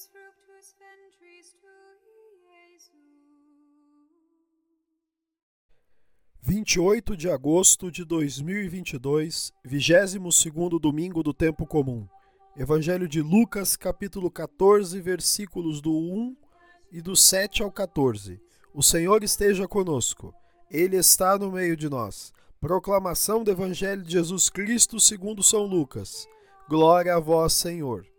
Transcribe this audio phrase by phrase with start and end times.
[0.00, 2.90] benedictus fructus ventris tui, Iesus.
[6.42, 12.08] 28 de agosto de 2022, 22º domingo do tempo comum.
[12.56, 16.36] Evangelho de Lucas, capítulo 14, versículos do 1
[16.92, 18.40] e do 7 ao 14.
[18.72, 20.34] O Senhor esteja conosco.
[20.70, 22.32] Ele está no meio de nós.
[22.60, 26.26] Proclamação do Evangelho de Jesus Cristo, segundo São Lucas.
[26.68, 28.09] Glória a vós, Senhor.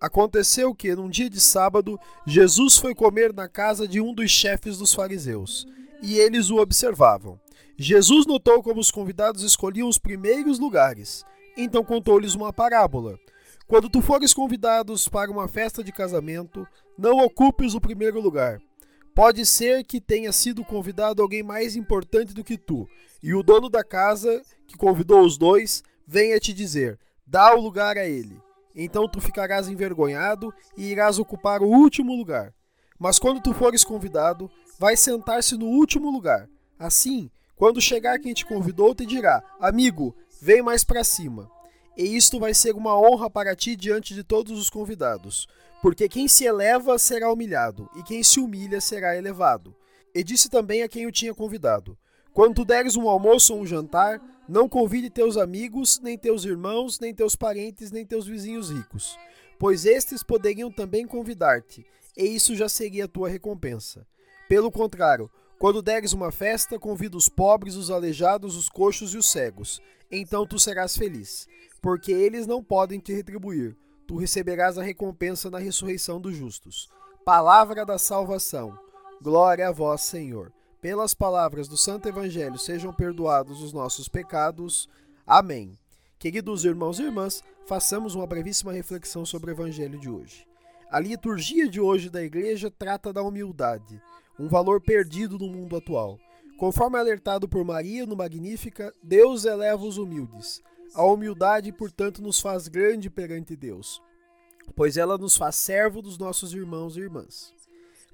[0.00, 4.78] Aconteceu que, num dia de sábado, Jesus foi comer na casa de um dos chefes
[4.78, 5.66] dos fariseus,
[6.00, 7.40] e eles o observavam.
[7.76, 11.24] Jesus notou como os convidados escolhiam os primeiros lugares,
[11.56, 13.18] então contou-lhes uma parábola.
[13.66, 18.60] Quando tu fores convidados para uma festa de casamento, não ocupes o primeiro lugar.
[19.14, 22.88] Pode ser que tenha sido convidado alguém mais importante do que tu,
[23.20, 27.98] e o dono da casa, que convidou os dois, venha te dizer: dá o lugar
[27.98, 28.40] a ele.
[28.80, 32.54] Então tu ficarás envergonhado e irás ocupar o último lugar.
[32.96, 34.48] Mas quando tu fores convidado,
[34.78, 36.48] vai sentar-se no último lugar.
[36.78, 41.50] Assim, quando chegar quem te convidou, te dirá: Amigo, vem mais para cima.
[41.96, 45.48] E isto vai ser uma honra para ti diante de todos os convidados,
[45.82, 49.74] porque quem se eleva será humilhado, e quem se humilha será elevado.
[50.14, 51.98] E disse também a quem o tinha convidado:
[52.32, 56.98] Quando tu deres um almoço ou um jantar, não convide teus amigos, nem teus irmãos,
[56.98, 59.18] nem teus parentes, nem teus vizinhos ricos,
[59.58, 61.84] pois estes poderiam também convidar-te,
[62.16, 64.06] e isso já seria a tua recompensa.
[64.48, 69.30] Pelo contrário, quando deres uma festa, convida os pobres, os aleijados, os coxos e os
[69.30, 69.82] cegos.
[70.10, 71.46] Então tu serás feliz,
[71.82, 73.76] porque eles não podem te retribuir.
[74.06, 76.88] Tu receberás a recompensa na ressurreição dos justos.
[77.24, 78.78] Palavra da salvação.
[79.20, 80.52] Glória a vós, Senhor.
[80.80, 84.88] Pelas palavras do Santo Evangelho sejam perdoados os nossos pecados.
[85.26, 85.76] Amém.
[86.18, 90.46] Queridos irmãos e irmãs, façamos uma brevíssima reflexão sobre o Evangelho de hoje.
[90.90, 94.00] A liturgia de hoje da igreja trata da humildade
[94.38, 96.18] um valor perdido no mundo atual.
[96.56, 100.62] Conforme alertado por Maria no Magnífica, Deus eleva os humildes.
[100.94, 104.00] A humildade, portanto, nos faz grande perante Deus,
[104.74, 107.52] pois ela nos faz servo dos nossos irmãos e irmãs.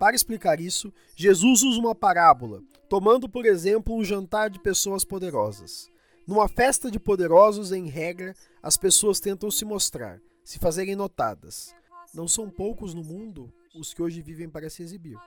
[0.00, 5.90] Para explicar isso, Jesus usa uma parábola, tomando por exemplo um jantar de pessoas poderosas.
[6.26, 11.74] Numa festa de poderosos, em regra, as pessoas tentam se mostrar, se fazerem notadas.
[12.14, 15.18] Não são poucos no mundo os que hoje vivem para se exibir.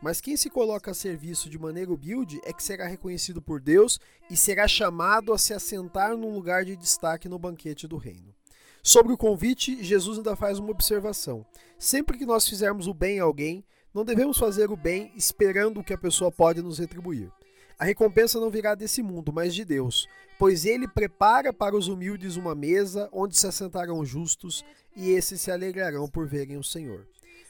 [0.00, 4.00] Mas quem se coloca a serviço de maneira humilde é que será reconhecido por Deus
[4.30, 8.34] e será chamado a se assentar num lugar de destaque no banquete do reino.
[8.82, 11.44] Sobre o convite, Jesus ainda faz uma observação.
[11.78, 13.62] Sempre que nós fizermos o bem a alguém,
[13.94, 17.30] não devemos fazer o bem esperando que a pessoa pode nos retribuir.
[17.78, 22.36] A recompensa não virá desse mundo, mas de Deus, pois ele prepara para os humildes
[22.36, 24.64] uma mesa onde se assentarão justos
[24.96, 27.06] e esses se alegrarão por verem o Senhor.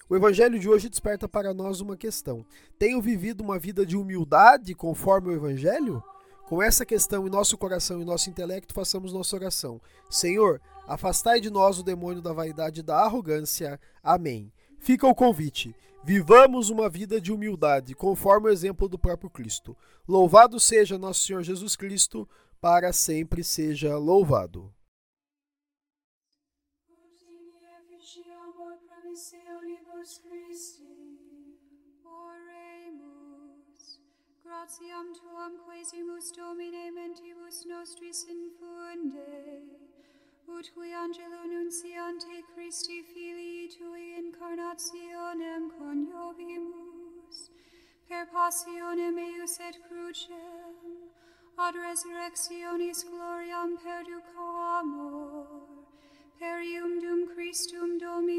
[0.09, 2.45] O evangelho de hoje desperta para nós uma questão:
[2.79, 6.03] tenho vivido uma vida de humildade conforme o evangelho?
[6.47, 9.81] Com essa questão em nosso coração e nosso intelecto, façamos nossa oração.
[10.11, 13.81] Senhor, afastai de nós o demônio da vaidade e da arrogância.
[14.03, 14.53] Amém.
[14.85, 15.75] Fica o convite.
[16.05, 19.75] Vivamos uma vida de humildade, conforme o exemplo do próprio Cristo.
[20.07, 22.29] Louvado seja nosso Senhor Jesus Cristo,
[22.61, 24.71] para sempre seja louvado.
[32.05, 34.01] Oremus,
[34.45, 39.63] gratiam tuam quesimus Domine mentibus nostris infunde,
[40.47, 47.51] ut qui angelo nunciante Christi filii tui incarnationem coniovimus,
[48.09, 50.75] per passionem eius et crucem,
[51.57, 55.47] ad resurrectionis gloriam perducamur,
[56.39, 58.34] per ium dum Christum nostrum.